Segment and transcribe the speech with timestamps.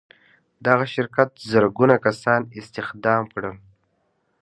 [0.65, 3.55] دغه شرکت زرګونه کسان استخدام کړل.